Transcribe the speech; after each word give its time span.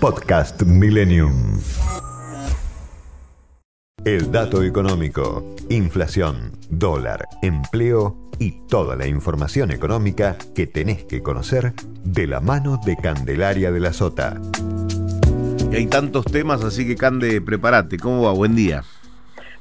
Podcast 0.00 0.62
Millennium. 0.62 1.60
El 4.02 4.32
dato 4.32 4.62
económico, 4.62 5.54
inflación, 5.68 6.56
dólar, 6.70 7.28
empleo 7.42 8.16
y 8.38 8.52
toda 8.66 8.96
la 8.96 9.06
información 9.06 9.70
económica 9.70 10.38
que 10.54 10.66
tenés 10.66 11.04
que 11.04 11.22
conocer 11.22 11.74
de 12.02 12.26
la 12.26 12.40
mano 12.40 12.80
de 12.86 12.96
Candelaria 12.96 13.70
de 13.70 13.80
la 13.80 13.92
Sota. 13.92 14.40
Hay 15.70 15.86
tantos 15.86 16.24
temas, 16.24 16.64
así 16.64 16.86
que 16.86 16.96
Cande, 16.96 17.42
prepárate. 17.42 17.98
¿Cómo 17.98 18.22
va? 18.22 18.32
Buen 18.32 18.56
día. 18.56 18.82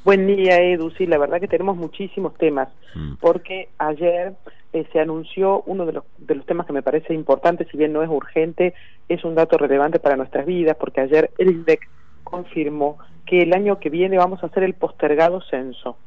Buen 0.04 0.28
día, 0.28 0.62
Edu. 0.62 0.92
Sí, 0.92 1.06
la 1.06 1.18
verdad 1.18 1.40
que 1.40 1.48
tenemos 1.48 1.76
muchísimos 1.78 2.34
temas, 2.36 2.70
Mm. 2.96 3.16
porque 3.20 3.70
ayer 3.78 4.34
eh, 4.74 4.88
se 4.92 5.00
anunció 5.00 5.62
uno 5.66 5.86
de 5.86 5.94
los, 5.94 6.04
de 6.18 6.36
los 6.36 6.46
temas 6.46 6.66
que 6.66 6.74
me 6.74 6.82
parece 6.84 7.14
importante, 7.14 7.68
si 7.70 7.78
bien 7.78 7.92
no 7.94 8.02
es 8.04 8.10
urgente, 8.10 8.74
es 9.08 9.24
un 9.24 9.36
dato 9.36 9.58
relevante 9.58 10.00
para 10.00 10.16
nuestras 10.16 10.46
vidas, 10.46 10.78
porque 10.80 11.02
ayer 11.02 11.32
el 11.38 11.50
INDEC 11.52 11.88
confirmó 12.24 12.98
que 13.26 13.42
el 13.42 13.54
año 13.54 13.80
que 13.80 13.90
viene 13.90 14.18
vamos 14.18 14.42
a 14.44 14.48
hacer 14.48 14.64
el 14.64 14.74
postergado 14.74 15.42
censo. 15.42 15.98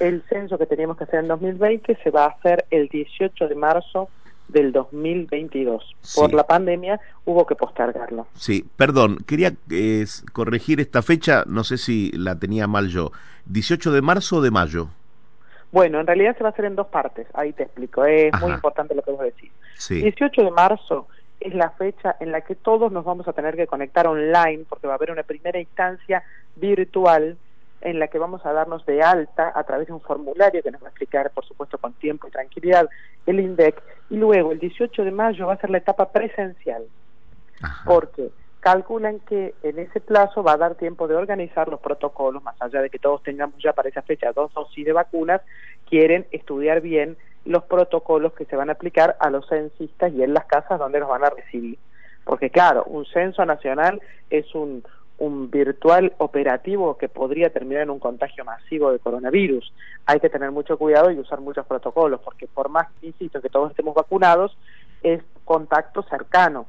El 0.00 0.22
censo 0.28 0.56
que 0.58 0.66
teníamos 0.66 0.96
que 0.96 1.04
hacer 1.04 1.20
en 1.20 1.28
2020 1.28 1.96
se 2.02 2.10
va 2.10 2.24
a 2.24 2.28
hacer 2.28 2.64
el 2.70 2.88
18 2.88 3.48
de 3.48 3.54
marzo 3.56 4.08
del 4.48 4.72
2022. 4.72 5.96
Sí. 6.00 6.20
Por 6.20 6.34
la 6.34 6.46
pandemia 6.46 7.00
hubo 7.24 7.46
que 7.46 7.54
postergarlo. 7.54 8.26
Sí, 8.34 8.64
perdón, 8.76 9.18
quería 9.26 9.52
eh, 9.70 10.04
corregir 10.32 10.80
esta 10.80 11.02
fecha, 11.02 11.44
no 11.46 11.64
sé 11.64 11.78
si 11.78 12.10
la 12.12 12.38
tenía 12.38 12.66
mal 12.66 12.88
yo. 12.88 13.12
¿18 13.50 13.90
de 13.90 14.02
marzo 14.02 14.36
o 14.36 14.40
de 14.40 14.50
mayo? 14.50 14.88
Bueno, 15.70 16.00
en 16.00 16.06
realidad 16.06 16.36
se 16.36 16.42
va 16.42 16.50
a 16.50 16.52
hacer 16.52 16.64
en 16.64 16.76
dos 16.76 16.86
partes, 16.86 17.26
ahí 17.34 17.52
te 17.52 17.64
explico, 17.64 18.04
es 18.04 18.32
muy 18.40 18.52
importante 18.52 18.94
lo 18.94 19.02
que 19.02 19.10
vos 19.10 19.20
decís. 19.20 19.50
Sí. 19.76 20.00
18 20.00 20.42
de 20.42 20.50
marzo 20.50 21.08
es 21.40 21.54
la 21.54 21.70
fecha 21.70 22.16
en 22.20 22.32
la 22.32 22.40
que 22.40 22.54
todos 22.54 22.90
nos 22.90 23.04
vamos 23.04 23.28
a 23.28 23.32
tener 23.32 23.54
que 23.54 23.66
conectar 23.66 24.06
online 24.06 24.64
porque 24.68 24.86
va 24.86 24.94
a 24.94 24.96
haber 24.96 25.10
una 25.10 25.22
primera 25.22 25.60
instancia 25.60 26.22
virtual 26.56 27.36
en 27.80 27.98
la 27.98 28.08
que 28.08 28.18
vamos 28.18 28.44
a 28.44 28.52
darnos 28.52 28.84
de 28.86 29.02
alta 29.02 29.52
a 29.54 29.64
través 29.64 29.86
de 29.86 29.92
un 29.92 30.00
formulario 30.00 30.62
que 30.62 30.70
nos 30.70 30.82
va 30.82 30.86
a 30.86 30.90
explicar, 30.90 31.30
por 31.30 31.44
supuesto, 31.44 31.78
con 31.78 31.92
tiempo 31.94 32.28
y 32.28 32.30
tranquilidad 32.30 32.88
el 33.26 33.40
INDEC. 33.40 33.82
Y 34.10 34.16
luego, 34.16 34.52
el 34.52 34.58
18 34.58 35.04
de 35.04 35.10
mayo 35.10 35.46
va 35.46 35.54
a 35.54 35.60
ser 35.60 35.70
la 35.70 35.78
etapa 35.78 36.10
presencial 36.10 36.84
Ajá. 37.62 37.84
porque 37.84 38.30
calculan 38.60 39.20
que 39.20 39.54
en 39.62 39.78
ese 39.78 40.00
plazo 40.00 40.42
va 40.42 40.52
a 40.52 40.56
dar 40.56 40.74
tiempo 40.74 41.06
de 41.06 41.14
organizar 41.14 41.68
los 41.68 41.80
protocolos, 41.80 42.42
más 42.42 42.60
allá 42.60 42.82
de 42.82 42.90
que 42.90 42.98
todos 42.98 43.22
tengamos 43.22 43.62
ya 43.62 43.72
para 43.72 43.88
esa 43.88 44.02
fecha 44.02 44.32
dos 44.32 44.52
dosis 44.52 44.84
de 44.84 44.92
vacunas, 44.92 45.40
quieren 45.88 46.26
estudiar 46.32 46.80
bien 46.80 47.16
los 47.44 47.64
protocolos 47.64 48.32
que 48.34 48.44
se 48.44 48.56
van 48.56 48.68
a 48.68 48.72
aplicar 48.72 49.16
a 49.20 49.30
los 49.30 49.48
censistas 49.48 50.12
y 50.12 50.22
en 50.22 50.34
las 50.34 50.44
casas 50.46 50.78
donde 50.78 51.00
los 51.00 51.08
van 51.08 51.24
a 51.24 51.30
recibir. 51.30 51.78
Porque 52.24 52.50
claro, 52.50 52.84
un 52.84 53.06
censo 53.06 53.44
nacional 53.46 54.02
es 54.28 54.54
un, 54.54 54.84
un 55.18 55.50
virtual 55.50 56.12
operativo 56.18 56.96
que 56.96 57.08
podría 57.08 57.50
terminar 57.50 57.82
en 57.82 57.90
un 57.90 57.98
contagio 57.98 58.44
masivo 58.44 58.92
de 58.92 58.98
coronavirus. 58.98 59.72
Hay 60.06 60.20
que 60.20 60.28
tener 60.28 60.50
mucho 60.52 60.78
cuidado 60.78 61.10
y 61.10 61.18
usar 61.18 61.40
muchos 61.40 61.66
protocolos, 61.66 62.20
porque 62.20 62.46
por 62.46 62.68
más, 62.68 62.86
insisto, 63.02 63.42
que 63.42 63.48
todos 63.48 63.70
estemos 63.70 63.94
vacunados, 63.94 64.56
es 65.02 65.22
contacto 65.44 66.02
cercano 66.02 66.66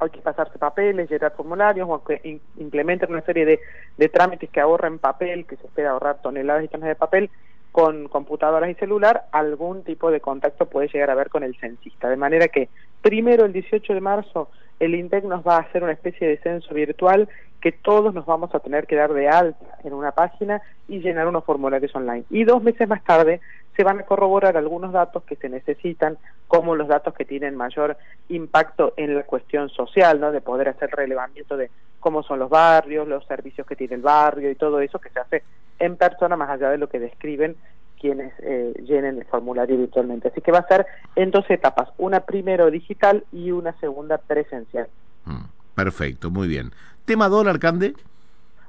hay 0.00 0.10
que 0.10 0.20
pasarse 0.20 0.58
papeles, 0.58 1.10
llenar 1.10 1.32
formularios, 1.32 1.88
o 1.90 2.04
que 2.04 2.40
implementen 2.56 3.10
una 3.10 3.22
serie 3.22 3.44
de, 3.44 3.60
de 3.96 4.08
trámites 4.08 4.50
que 4.50 4.60
ahorren 4.60 4.98
papel, 4.98 5.46
que 5.46 5.56
se 5.56 5.66
espera 5.66 5.90
ahorrar 5.90 6.22
toneladas 6.22 6.64
y 6.64 6.68
toneladas 6.68 6.96
de 6.96 7.00
papel, 7.00 7.30
con 7.72 8.08
computadoras 8.08 8.70
y 8.70 8.74
celular, 8.74 9.26
algún 9.32 9.84
tipo 9.84 10.10
de 10.10 10.20
contacto 10.20 10.66
puede 10.66 10.88
llegar 10.88 11.10
a 11.10 11.12
haber 11.12 11.28
con 11.28 11.42
el 11.42 11.56
censista. 11.58 12.08
De 12.08 12.16
manera 12.16 12.48
que, 12.48 12.68
primero 13.02 13.44
el 13.44 13.52
18 13.52 13.94
de 13.94 14.00
marzo, 14.00 14.50
el 14.80 14.94
INDEC 14.94 15.24
nos 15.24 15.46
va 15.46 15.56
a 15.56 15.60
hacer 15.60 15.82
una 15.82 15.92
especie 15.92 16.26
de 16.28 16.38
censo 16.38 16.72
virtual 16.72 17.28
que 17.60 17.72
todos 17.72 18.14
nos 18.14 18.26
vamos 18.26 18.54
a 18.54 18.60
tener 18.60 18.86
que 18.86 18.96
dar 18.96 19.12
de 19.12 19.28
alta 19.28 19.78
en 19.84 19.92
una 19.92 20.12
página 20.12 20.62
y 20.86 21.00
llenar 21.00 21.26
unos 21.26 21.44
formularios 21.44 21.94
online. 21.94 22.24
Y 22.30 22.44
dos 22.44 22.62
meses 22.62 22.88
más 22.88 23.02
tarde 23.04 23.40
se 23.76 23.84
van 23.84 24.00
a 24.00 24.04
corroborar 24.04 24.56
algunos 24.56 24.92
datos 24.92 25.22
que 25.24 25.36
se 25.36 25.48
necesitan, 25.48 26.18
como 26.46 26.74
los 26.74 26.88
datos 26.88 27.14
que 27.14 27.24
tienen 27.24 27.56
mayor 27.56 27.96
impacto 28.28 28.92
en 28.96 29.14
la 29.14 29.22
cuestión 29.22 29.68
social, 29.70 30.20
¿no? 30.20 30.32
De 30.32 30.40
poder 30.40 30.68
hacer 30.68 30.90
relevamiento 30.90 31.56
de 31.56 31.70
cómo 32.00 32.22
son 32.22 32.38
los 32.38 32.50
barrios, 32.50 33.06
los 33.06 33.24
servicios 33.26 33.66
que 33.66 33.76
tiene 33.76 33.96
el 33.96 34.02
barrio 34.02 34.50
y 34.50 34.54
todo 34.54 34.80
eso 34.80 34.98
que 34.98 35.10
se 35.10 35.20
hace 35.20 35.42
en 35.78 35.96
persona, 35.96 36.36
más 36.36 36.50
allá 36.50 36.70
de 36.70 36.78
lo 36.78 36.88
que 36.88 36.98
describen 36.98 37.56
quienes 38.00 38.32
eh, 38.40 38.72
llenen 38.84 39.18
el 39.18 39.24
formulario 39.24 39.76
virtualmente. 39.76 40.28
Así 40.28 40.40
que 40.40 40.52
va 40.52 40.60
a 40.60 40.68
ser 40.68 40.86
en 41.16 41.30
dos 41.32 41.44
etapas, 41.48 41.88
una 41.98 42.20
primero 42.20 42.70
digital 42.70 43.24
y 43.32 43.50
una 43.50 43.72
segunda 43.80 44.18
presencial. 44.18 44.88
Mm, 45.24 45.46
Perfecto, 45.78 46.32
muy 46.32 46.48
bien. 46.48 46.72
¿Tema 47.08 47.30
dólar, 47.30 47.58
Cande? 47.58 47.94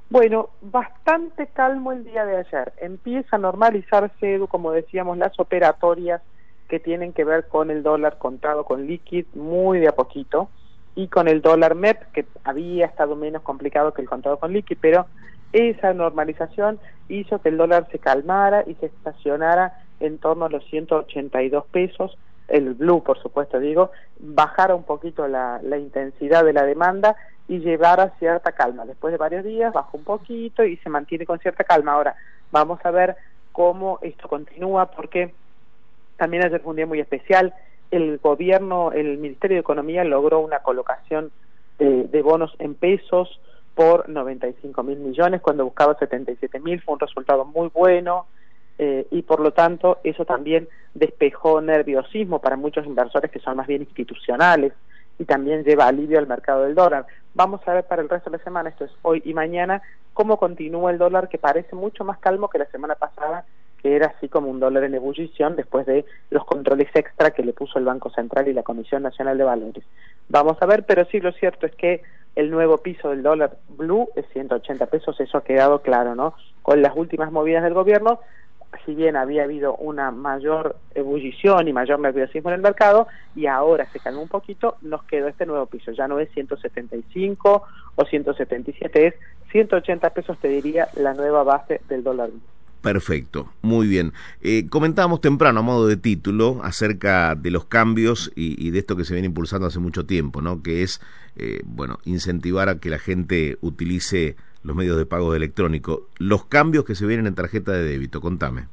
Bueno, 0.08 0.48
bastante 0.62 1.48
calmo 1.48 1.92
el 1.92 2.04
día 2.04 2.24
de 2.24 2.38
ayer. 2.38 2.72
Empieza 2.80 3.36
a 3.36 3.38
normalizarse, 3.38 4.34
Edu, 4.34 4.46
como 4.46 4.72
decíamos, 4.72 5.18
las 5.18 5.38
operatorias 5.38 6.22
que 6.66 6.80
tienen 6.80 7.12
que 7.12 7.24
ver 7.24 7.48
con 7.48 7.70
el 7.70 7.82
dólar 7.82 8.16
contado 8.16 8.64
con 8.64 8.86
liquid 8.86 9.26
muy 9.34 9.78
de 9.78 9.88
a 9.88 9.92
poquito 9.92 10.48
y 10.94 11.08
con 11.08 11.28
el 11.28 11.42
dólar 11.42 11.74
MEP, 11.74 12.00
que 12.14 12.24
había 12.42 12.86
estado 12.86 13.14
menos 13.14 13.42
complicado 13.42 13.92
que 13.92 14.00
el 14.00 14.08
contado 14.08 14.38
con 14.38 14.54
liquid, 14.54 14.78
pero 14.80 15.04
esa 15.52 15.92
normalización 15.92 16.80
hizo 17.10 17.42
que 17.42 17.50
el 17.50 17.58
dólar 17.58 17.88
se 17.92 17.98
calmara 17.98 18.64
y 18.66 18.72
se 18.76 18.86
estacionara 18.86 19.84
en 20.00 20.16
torno 20.16 20.46
a 20.46 20.48
los 20.48 20.64
182 20.70 21.66
pesos, 21.66 22.16
el 22.48 22.72
blue, 22.72 23.02
por 23.02 23.20
supuesto, 23.20 23.60
digo, 23.60 23.90
bajara 24.18 24.74
un 24.74 24.84
poquito 24.84 25.28
la, 25.28 25.60
la 25.62 25.76
intensidad 25.76 26.42
de 26.42 26.54
la 26.54 26.64
demanda 26.64 27.16
y 27.50 27.58
llevara 27.58 28.12
cierta 28.20 28.52
calma. 28.52 28.84
Después 28.84 29.10
de 29.10 29.18
varios 29.18 29.44
días 29.44 29.72
bajó 29.72 29.98
un 29.98 30.04
poquito 30.04 30.62
y 30.64 30.76
se 30.76 30.88
mantiene 30.88 31.26
con 31.26 31.40
cierta 31.40 31.64
calma. 31.64 31.94
Ahora, 31.94 32.14
vamos 32.52 32.78
a 32.84 32.92
ver 32.92 33.16
cómo 33.50 33.98
esto 34.02 34.28
continúa, 34.28 34.86
porque 34.92 35.34
también 36.16 36.44
ayer 36.44 36.60
fue 36.60 36.70
un 36.70 36.76
día 36.76 36.86
muy 36.86 37.00
especial. 37.00 37.52
El 37.90 38.18
gobierno, 38.18 38.92
el 38.92 39.18
Ministerio 39.18 39.56
de 39.56 39.62
Economía 39.62 40.04
logró 40.04 40.38
una 40.38 40.60
colocación 40.60 41.32
de, 41.80 42.04
de 42.04 42.22
bonos 42.22 42.54
en 42.60 42.76
pesos 42.76 43.40
por 43.74 44.08
95 44.08 44.84
mil 44.84 44.98
millones 45.00 45.40
cuando 45.40 45.64
buscaba 45.64 45.98
77 45.98 46.60
mil. 46.60 46.80
Fue 46.82 46.94
un 46.94 47.00
resultado 47.00 47.44
muy 47.44 47.68
bueno 47.74 48.26
eh, 48.78 49.08
y 49.10 49.22
por 49.22 49.40
lo 49.40 49.50
tanto 49.50 49.98
eso 50.04 50.24
también 50.24 50.68
despejó 50.94 51.60
nerviosismo 51.60 52.40
para 52.40 52.54
muchos 52.54 52.86
inversores 52.86 53.32
que 53.32 53.40
son 53.40 53.56
más 53.56 53.66
bien 53.66 53.82
institucionales 53.82 54.72
y 55.20 55.26
también 55.26 55.64
lleva 55.64 55.86
alivio 55.86 56.18
al 56.18 56.26
mercado 56.26 56.62
del 56.64 56.74
dólar. 56.74 57.06
Vamos 57.34 57.60
a 57.66 57.74
ver 57.74 57.84
para 57.84 58.00
el 58.00 58.08
resto 58.08 58.30
de 58.30 58.38
la 58.38 58.42
semana, 58.42 58.70
esto 58.70 58.86
es 58.86 58.90
hoy 59.02 59.20
y 59.26 59.34
mañana, 59.34 59.82
cómo 60.14 60.38
continúa 60.38 60.90
el 60.90 60.96
dólar 60.96 61.28
que 61.28 61.36
parece 61.36 61.76
mucho 61.76 62.04
más 62.04 62.18
calmo 62.18 62.48
que 62.48 62.58
la 62.58 62.64
semana 62.66 62.94
pasada, 62.94 63.44
que 63.82 63.94
era 63.94 64.14
así 64.16 64.30
como 64.30 64.48
un 64.48 64.60
dólar 64.60 64.84
en 64.84 64.94
ebullición 64.94 65.56
después 65.56 65.84
de 65.84 66.06
los 66.30 66.46
controles 66.46 66.88
extra 66.94 67.32
que 67.32 67.44
le 67.44 67.52
puso 67.52 67.78
el 67.78 67.84
Banco 67.84 68.08
Central 68.08 68.48
y 68.48 68.54
la 68.54 68.62
Comisión 68.62 69.02
Nacional 69.02 69.36
de 69.36 69.44
Valores. 69.44 69.84
Vamos 70.30 70.56
a 70.62 70.66
ver, 70.66 70.84
pero 70.84 71.04
sí 71.04 71.20
lo 71.20 71.32
cierto 71.32 71.66
es 71.66 71.74
que 71.74 72.02
el 72.34 72.50
nuevo 72.50 72.78
piso 72.78 73.10
del 73.10 73.22
dólar 73.22 73.58
blue 73.68 74.08
es 74.16 74.24
180 74.32 74.86
pesos, 74.86 75.20
eso 75.20 75.36
ha 75.36 75.44
quedado 75.44 75.82
claro, 75.82 76.14
¿no? 76.14 76.32
Con 76.62 76.80
las 76.80 76.96
últimas 76.96 77.30
movidas 77.30 77.62
del 77.62 77.74
gobierno, 77.74 78.20
si 78.84 78.94
bien 78.94 79.16
había 79.16 79.44
habido 79.44 79.74
una 79.76 80.10
mayor 80.10 80.76
ebullición 80.94 81.68
y 81.68 81.72
mayor 81.72 82.00
nerviosismo 82.00 82.50
en 82.50 82.56
el 82.56 82.62
mercado, 82.62 83.08
y 83.34 83.46
ahora 83.46 83.86
se 83.92 84.00
calmó 84.00 84.22
un 84.22 84.28
poquito, 84.28 84.76
nos 84.82 85.02
quedó 85.04 85.28
este 85.28 85.46
nuevo 85.46 85.66
piso. 85.66 85.92
Ya 85.92 86.08
no 86.08 86.18
es 86.18 86.30
175 86.32 87.62
o 87.96 88.04
177, 88.04 89.06
es 89.06 89.14
180 89.52 90.10
pesos, 90.10 90.38
te 90.38 90.48
diría, 90.48 90.88
la 90.96 91.14
nueva 91.14 91.42
base 91.42 91.80
del 91.88 92.02
dólar. 92.02 92.30
Perfecto, 92.80 93.52
muy 93.60 93.86
bien. 93.86 94.14
Eh, 94.40 94.66
comentábamos 94.70 95.20
temprano 95.20 95.60
a 95.60 95.62
modo 95.62 95.86
de 95.86 95.98
título 95.98 96.60
acerca 96.62 97.34
de 97.34 97.50
los 97.50 97.66
cambios 97.66 98.32
y, 98.34 98.70
de 98.70 98.78
esto 98.78 98.96
que 98.96 99.04
se 99.04 99.12
viene 99.12 99.26
impulsando 99.26 99.66
hace 99.66 99.80
mucho 99.80 100.06
tiempo, 100.06 100.40
¿no? 100.40 100.62
Que 100.62 100.82
es, 100.82 101.00
eh, 101.36 101.60
bueno, 101.64 101.98
incentivar 102.04 102.70
a 102.70 102.78
que 102.78 102.88
la 102.88 102.98
gente 102.98 103.58
utilice 103.60 104.36
los 104.62 104.76
medios 104.76 104.96
de 104.96 105.06
pago 105.06 105.34
electrónico. 105.34 106.08
Los 106.18 106.44
cambios 106.44 106.84
que 106.84 106.94
se 106.94 107.06
vienen 107.06 107.26
en 107.26 107.34
tarjeta 107.34 107.72
de 107.72 107.82
débito, 107.84 108.20
contame. 108.20 108.66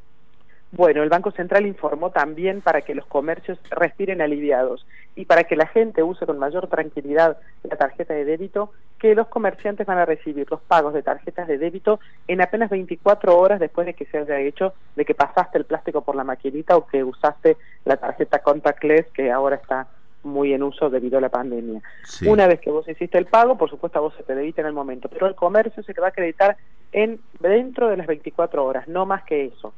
Bueno, 0.71 1.01
el 1.01 1.07
Banco 1.07 1.31
Central 1.31 1.65
informó 1.65 2.11
también 2.11 2.59
para 2.59 2.81
que 2.81 2.93
los 2.93 3.05
comercios 3.05 3.57
respiren 3.69 4.21
aliviados 4.21 4.85
y 5.15 5.23
para 5.23 5.45
que 5.45 5.55
la 5.55 5.65
gente 5.67 6.03
use 6.03 6.25
con 6.25 6.37
mayor 6.37 6.67
tranquilidad 6.67 7.37
la 7.63 7.77
tarjeta 7.77 8.13
de 8.13 8.25
débito, 8.25 8.73
que 8.99 9.15
los 9.15 9.27
comerciantes 9.29 9.87
van 9.87 9.97
a 9.97 10.05
recibir 10.05 10.45
los 10.51 10.59
pagos 10.59 10.93
de 10.93 11.03
tarjetas 11.03 11.47
de 11.47 11.57
débito 11.57 12.01
en 12.27 12.41
apenas 12.41 12.69
24 12.69 13.37
horas 13.37 13.61
después 13.61 13.87
de 13.87 13.93
que 13.93 14.05
se 14.07 14.17
haya 14.17 14.41
hecho, 14.41 14.73
de 14.97 15.05
que 15.05 15.15
pasaste 15.15 15.57
el 15.57 15.63
plástico 15.63 16.01
por 16.01 16.17
la 16.17 16.25
maquinita 16.25 16.75
o 16.75 16.85
que 16.85 17.01
usaste 17.01 17.55
la 17.85 17.95
tarjeta 17.95 18.39
contactless 18.39 19.07
que 19.13 19.31
ahora 19.31 19.55
está 19.55 19.87
muy 20.23 20.53
en 20.53 20.63
uso 20.63 20.89
debido 20.89 21.17
a 21.17 21.21
la 21.21 21.29
pandemia. 21.29 21.81
Sí. 22.03 22.27
Una 22.27 22.47
vez 22.47 22.59
que 22.59 22.71
vos 22.71 22.87
hiciste 22.87 23.17
el 23.17 23.25
pago, 23.25 23.57
por 23.57 23.69
supuesto 23.69 23.99
a 23.99 24.01
vos 24.01 24.13
se 24.15 24.23
te 24.23 24.35
debita 24.35 24.61
en 24.61 24.67
el 24.67 24.73
momento, 24.73 25.09
pero 25.09 25.27
el 25.27 25.35
comercio 25.35 25.83
se 25.83 25.93
te 25.93 26.01
va 26.01 26.07
a 26.07 26.09
acreditar 26.09 26.57
en 26.91 27.19
dentro 27.39 27.89
de 27.89 27.97
las 27.97 28.07
24 28.07 28.63
horas, 28.65 28.87
no 28.87 29.05
más 29.05 29.23
que 29.23 29.45
eso. 29.45 29.73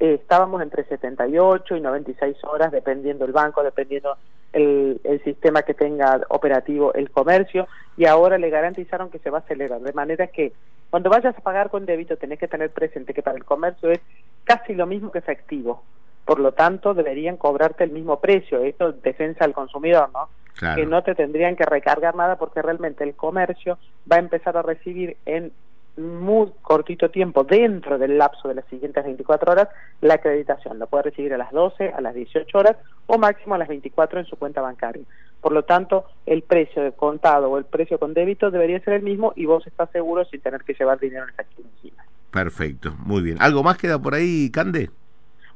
Eh, 0.00 0.14
estábamos 0.14 0.60
entre 0.60 0.84
78 0.84 1.76
y 1.76 1.80
96 1.80 2.36
horas, 2.44 2.72
dependiendo 2.72 3.24
el 3.24 3.32
banco, 3.32 3.62
dependiendo 3.62 4.16
el, 4.52 5.00
sistema 5.24 5.62
que 5.62 5.74
tenga 5.74 6.20
operativo 6.28 6.92
el 6.94 7.10
comercio 7.10 7.66
y 7.96 8.06
ahora 8.06 8.38
le 8.38 8.50
garantizaron 8.50 9.10
que 9.10 9.18
se 9.18 9.30
va 9.30 9.38
a 9.38 9.40
acelerar, 9.40 9.80
de 9.80 9.92
manera 9.92 10.26
que 10.26 10.52
cuando 10.90 11.10
vayas 11.10 11.36
a 11.36 11.40
pagar 11.40 11.70
con 11.70 11.86
débito 11.86 12.16
tenés 12.16 12.38
que 12.38 12.48
tener 12.48 12.70
presente 12.70 13.14
que 13.14 13.22
para 13.22 13.36
el 13.36 13.44
comercio 13.44 13.90
es 13.90 14.00
casi 14.44 14.74
lo 14.74 14.86
mismo 14.86 15.10
que 15.10 15.18
efectivo, 15.18 15.82
por 16.24 16.40
lo 16.40 16.52
tanto 16.52 16.94
deberían 16.94 17.36
cobrarte 17.36 17.84
el 17.84 17.90
mismo 17.90 18.20
precio, 18.20 18.62
esto 18.62 18.92
defensa 18.92 19.44
al 19.44 19.52
consumidor, 19.52 20.10
¿no? 20.12 20.28
Que 20.74 20.86
no 20.86 21.02
te 21.02 21.14
tendrían 21.14 21.56
que 21.56 21.64
recargar 21.64 22.14
nada 22.14 22.36
porque 22.36 22.62
realmente 22.62 23.02
el 23.02 23.14
comercio 23.14 23.76
va 24.10 24.16
a 24.16 24.20
empezar 24.20 24.56
a 24.56 24.62
recibir 24.62 25.16
en 25.26 25.52
muy 25.96 26.50
cortito 26.62 27.10
tiempo, 27.10 27.44
dentro 27.44 27.98
del 27.98 28.18
lapso 28.18 28.48
de 28.48 28.54
las 28.54 28.64
siguientes 28.66 29.04
24 29.04 29.52
horas, 29.52 29.68
la 30.00 30.14
acreditación. 30.14 30.78
La 30.78 30.86
puede 30.86 31.04
recibir 31.04 31.34
a 31.34 31.38
las 31.38 31.52
12, 31.52 31.90
a 31.90 32.00
las 32.00 32.14
18 32.14 32.58
horas 32.58 32.76
o 33.06 33.18
máximo 33.18 33.54
a 33.54 33.58
las 33.58 33.68
24 33.68 34.20
en 34.20 34.26
su 34.26 34.36
cuenta 34.36 34.60
bancaria. 34.60 35.04
Por 35.40 35.52
lo 35.52 35.64
tanto, 35.64 36.06
el 36.26 36.42
precio 36.42 36.82
de 36.82 36.92
contado 36.92 37.50
o 37.50 37.58
el 37.58 37.64
precio 37.64 37.98
con 37.98 38.14
débito 38.14 38.50
debería 38.50 38.80
ser 38.80 38.94
el 38.94 39.02
mismo 39.02 39.32
y 39.36 39.46
vos 39.46 39.66
estás 39.66 39.90
seguro 39.90 40.24
sin 40.24 40.40
tener 40.40 40.62
que 40.62 40.74
llevar 40.74 40.98
dinero 40.98 41.24
en 41.24 41.30
efectivo 41.30 41.68
encima. 41.76 42.02
Perfecto, 42.30 42.94
muy 42.98 43.22
bien. 43.22 43.36
¿Algo 43.40 43.62
más 43.62 43.76
queda 43.76 44.00
por 44.00 44.14
ahí, 44.14 44.50
Cande? 44.50 44.90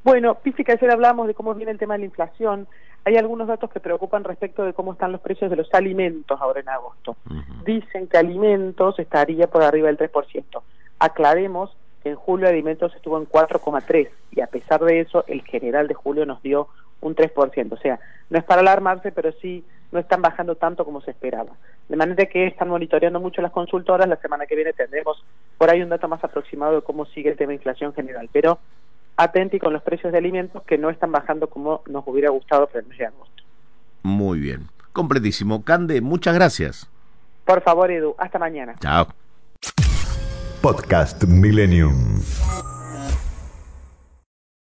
Bueno, 0.09 0.39
viste 0.43 0.65
que 0.65 0.73
ayer 0.73 0.91
hablamos 0.91 1.27
de 1.27 1.35
cómo 1.35 1.55
viene 1.55 1.73
el 1.73 1.79
tema 1.79 1.95
de 1.95 2.01
la 2.01 2.07
inflación 2.07 2.67
hay 3.05 3.17
algunos 3.17 3.49
datos 3.49 3.71
que 3.71 3.81
preocupan 3.81 4.25
respecto 4.25 4.65
de 4.65 4.75
cómo 4.75 4.93
están 4.93 5.13
los 5.13 5.21
precios 5.21 5.51
de 5.51 5.57
los 5.57 5.73
alimentos 5.73 6.39
ahora 6.41 6.61
en 6.61 6.69
agosto. 6.69 7.17
Dicen 7.65 8.07
que 8.07 8.19
alimentos 8.19 8.99
estaría 8.99 9.47
por 9.47 9.63
arriba 9.63 9.87
del 9.87 9.97
3%. 9.97 10.63
Aclaremos 10.99 11.75
que 12.03 12.11
en 12.11 12.17
julio 12.17 12.49
alimentos 12.49 12.95
estuvo 12.95 13.17
en 13.17 13.27
4,3 13.27 14.09
y 14.33 14.41
a 14.41 14.47
pesar 14.47 14.81
de 14.85 15.01
eso 15.01 15.25
el 15.27 15.43
general 15.43 15.89
de 15.89 15.95
julio 15.95 16.27
nos 16.27 16.43
dio 16.43 16.69
un 17.01 17.15
3%. 17.15 17.73
O 17.73 17.77
sea, 17.79 17.99
no 18.29 18.39
es 18.39 18.45
para 18.45 18.61
alarmarse, 18.61 19.11
pero 19.13 19.33
sí 19.41 19.65
no 19.91 19.99
están 19.99 20.21
bajando 20.21 20.57
tanto 20.57 20.85
como 20.85 21.01
se 21.01 21.13
esperaba. 21.13 21.53
De 21.89 21.97
manera 21.97 22.27
que 22.27 22.47
están 22.47 22.69
monitoreando 22.69 23.21
mucho 23.21 23.41
las 23.41 23.53
consultoras. 23.53 24.07
La 24.07 24.17
semana 24.17 24.45
que 24.47 24.55
viene 24.55 24.75
tendremos 24.75 25.25
por 25.57 25.71
ahí 25.71 25.81
un 25.81 25.89
dato 25.89 26.09
más 26.09 26.23
aproximado 26.23 26.75
de 26.75 26.83
cómo 26.83 27.07
sigue 27.07 27.31
el 27.31 27.37
tema 27.37 27.51
de 27.51 27.57
inflación 27.57 27.95
general. 27.95 28.29
Pero 28.33 28.59
atenti 29.19 29.59
con 29.59 29.73
los 29.73 29.83
precios 29.83 30.13
de 30.13 30.19
alimentos 30.19 30.63
que 30.63 30.79
no 30.79 30.89
están 30.89 31.13
bajando 31.13 31.49
como 31.49 31.83
nos 31.87 32.05
hubiera 32.07 32.31
gustado 32.31 32.67
para 32.69 32.81
el 32.81 32.87
mes 32.87 32.99
de 32.99 33.07
agosto. 33.07 33.43
Muy 34.03 34.39
bien, 34.39 34.69
completísimo. 34.93 35.65
Cande, 35.65 36.01
muchas 36.01 36.35
gracias. 36.35 36.89
Por 37.45 37.61
favor, 37.63 37.91
Edu, 37.91 38.15
hasta 38.17 38.39
mañana. 38.39 38.77
Chao. 38.81 39.09
Podcast 40.63 41.25
Millennium. 41.25 42.23